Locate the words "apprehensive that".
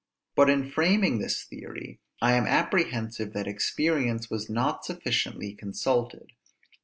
2.47-3.45